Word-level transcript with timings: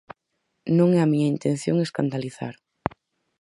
Non 0.77 0.89
é 0.97 0.99
a 1.01 1.09
miña 1.11 1.31
intención 1.35 1.77
escandalizar. 1.87 2.55